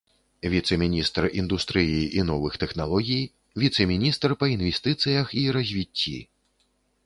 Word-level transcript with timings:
Віцэ-міністр 0.51 1.27
індустрыі 1.41 1.99
і 2.21 2.23
новых 2.31 2.57
тэхналогій, 2.65 3.23
віцэ-міністр 3.67 4.29
па 4.43 4.53
інвестыцыях 4.57 5.25
і 5.43 5.49
развіцці. 5.59 6.19